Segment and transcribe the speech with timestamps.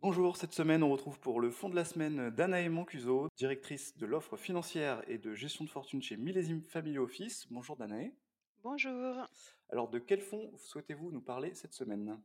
[0.00, 4.06] Bonjour, cette semaine on retrouve pour le fond de la semaine Danae Mancuso, directrice de
[4.06, 7.48] l'offre financière et de gestion de fortune chez Millésime Family Office.
[7.50, 8.12] Bonjour Danae.
[8.62, 9.26] Bonjour.
[9.70, 12.16] Alors de quel fonds souhaitez-vous nous parler cette semaine?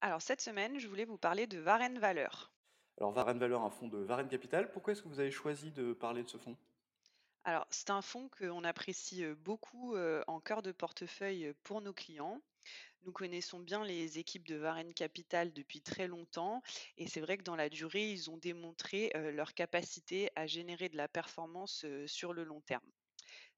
[0.00, 2.50] Alors cette semaine, je voulais vous parler de Varenne Valeur.
[2.96, 4.70] Alors Varenne Valeur, un fonds de Varenne Capital.
[4.72, 6.56] Pourquoi est-ce que vous avez choisi de parler de ce fonds?
[7.44, 9.96] Alors c'est un fonds qu'on apprécie beaucoup
[10.26, 12.40] en cœur de portefeuille pour nos clients.
[13.04, 16.62] Nous connaissons bien les équipes de Varenne Capital depuis très longtemps
[16.98, 20.98] et c'est vrai que dans la durée, ils ont démontré leur capacité à générer de
[20.98, 22.86] la performance sur le long terme.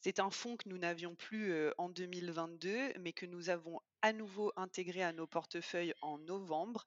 [0.00, 4.52] C'est un fonds que nous n'avions plus en 2022, mais que nous avons à nouveau
[4.56, 6.84] intégré à nos portefeuilles en novembre,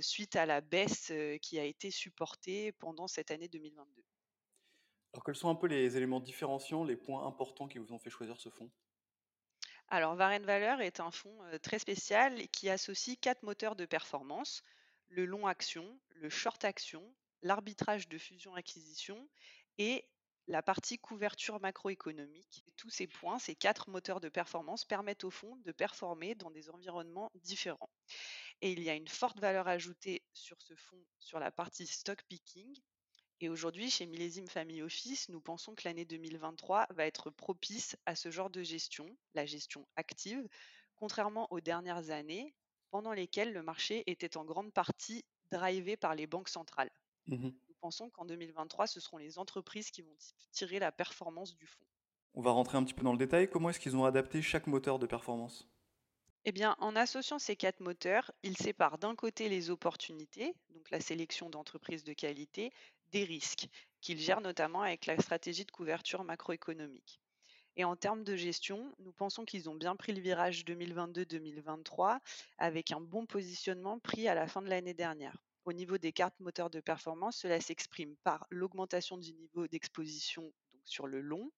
[0.00, 4.02] suite à la baisse qui a été supportée pendant cette année 2022.
[5.12, 8.10] Alors quels sont un peu les éléments différenciants, les points importants qui vous ont fait
[8.10, 8.70] choisir ce fonds
[9.88, 14.62] Alors, Varenne Valeur est un fonds euh, très spécial qui associe quatre moteurs de performance
[15.08, 17.04] le long action, le short action,
[17.42, 19.28] l'arbitrage de fusion-acquisition
[19.76, 20.06] et
[20.48, 22.64] la partie couverture macroéconomique.
[22.76, 26.70] Tous ces points, ces quatre moteurs de performance permettent au fonds de performer dans des
[26.70, 27.90] environnements différents.
[28.60, 32.22] Et il y a une forte valeur ajoutée sur ce fonds sur la partie stock
[32.28, 32.74] picking.
[33.42, 38.14] Et aujourd'hui, chez Millésime Family Office, nous pensons que l'année 2023 va être propice à
[38.14, 40.48] ce genre de gestion, la gestion active,
[40.94, 42.54] contrairement aux dernières années
[42.92, 46.92] pendant lesquelles le marché était en grande partie drivé par les banques centrales.
[47.26, 47.52] Mhm.
[47.68, 50.16] Nous pensons qu'en 2023, ce seront les entreprises qui vont
[50.52, 51.84] tirer la performance du fonds.
[52.34, 53.50] On va rentrer un petit peu dans le détail.
[53.50, 55.68] Comment est-ce qu'ils ont adapté chaque moteur de performance?
[56.44, 61.00] Eh bien, en associant ces quatre moteurs, ils séparent d'un côté les opportunités, donc la
[61.00, 62.72] sélection d'entreprises de qualité,
[63.12, 63.68] des risques,
[64.00, 67.20] qu'ils gèrent notamment avec la stratégie de couverture macroéconomique.
[67.76, 72.18] Et en termes de gestion, nous pensons qu'ils ont bien pris le virage 2022-2023
[72.58, 75.42] avec un bon positionnement pris à la fin de l'année dernière.
[75.64, 80.52] Au niveau des cartes moteurs de performance, cela s'exprime par l'augmentation du niveau d'exposition
[80.84, 81.50] sur le long,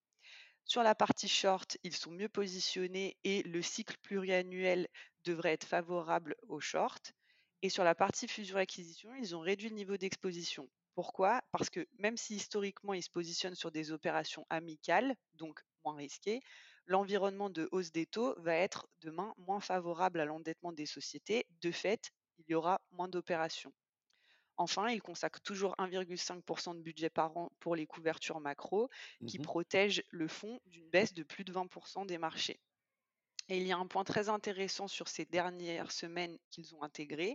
[0.66, 4.88] sur la partie short, ils sont mieux positionnés et le cycle pluriannuel
[5.24, 7.12] devrait être favorable aux short.
[7.60, 10.68] Et sur la partie fusion-acquisition, ils ont réduit le niveau d'exposition.
[10.94, 11.42] Pourquoi?
[11.52, 16.40] Parce que même si historiquement ils se positionnent sur des opérations amicales, donc moins risquées,
[16.86, 21.46] l'environnement de hausse des taux va être demain moins favorable à l'endettement des sociétés.
[21.60, 23.72] De fait, il y aura moins d'opérations.
[24.56, 28.88] Enfin, il consacre toujours 1,5% de budget par an pour les couvertures macro
[29.26, 29.40] qui Mhm.
[29.40, 32.60] protègent le fonds d'une baisse de plus de 20% des marchés.
[33.48, 37.34] Et il y a un point très intéressant sur ces dernières semaines qu'ils ont intégré.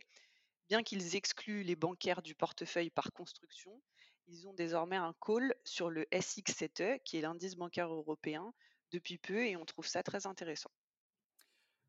[0.70, 3.82] Bien qu'ils excluent les bancaires du portefeuille par construction,
[4.28, 8.54] ils ont désormais un call sur le SX7E, qui est l'indice bancaire européen,
[8.92, 10.72] depuis peu, et on trouve ça très intéressant.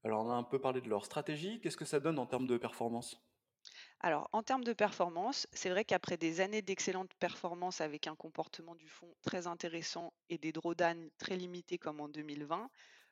[0.04, 1.58] Alors on a un peu parlé de leur stratégie.
[1.62, 3.16] Qu'est-ce que ça donne en termes de performance?
[4.00, 8.74] Alors, en termes de performance, c'est vrai qu'après des années d'excellente performance avec un comportement
[8.74, 12.70] du fonds très intéressant et des drawdowns très limités comme en 2020,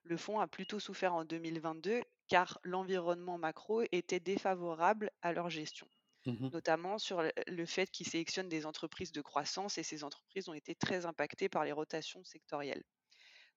[0.08, 5.88] le fonds a plutôt souffert en 2022 car l'environnement macro était défavorable à leur gestion,
[6.26, 6.50] Mhm.
[6.52, 10.74] notamment sur le fait qu'ils sélectionnent des entreprises de croissance et ces entreprises ont été
[10.74, 12.84] très impactées par les rotations sectorielles.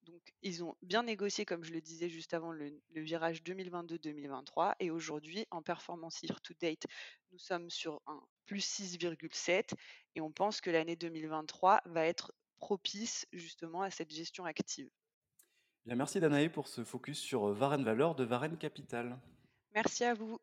[0.04, 4.76] Donc, ils ont bien négocié, comme je le disais juste avant, le, le virage 2022-2023.
[4.80, 6.86] Et aujourd'hui, en performance year to date,
[7.32, 9.76] nous sommes sur un plus 6,7
[10.16, 14.90] et on pense que l'année 2023 va être propice justement à cette gestion active.
[15.86, 19.18] Merci Danae pour ce focus sur Varenne Valeur de Varenne Capital.
[19.74, 20.40] Merci à vous.